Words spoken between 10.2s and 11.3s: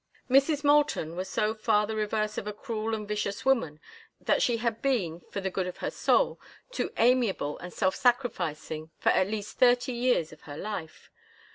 of her life.